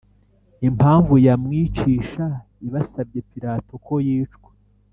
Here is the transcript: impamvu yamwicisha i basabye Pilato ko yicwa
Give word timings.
impamvu 0.67 1.13
yamwicisha 1.27 2.25
i 2.65 2.67
basabye 2.73 3.19
Pilato 3.29 3.73
ko 3.85 3.93
yicwa 4.07 4.49